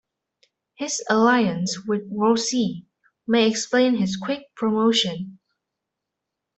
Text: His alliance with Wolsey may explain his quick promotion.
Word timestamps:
His 0.73 1.05
alliance 1.11 1.85
with 1.85 2.01
Wolsey 2.07 2.87
may 3.27 3.47
explain 3.47 3.97
his 3.97 4.17
quick 4.17 4.47
promotion. 4.55 5.37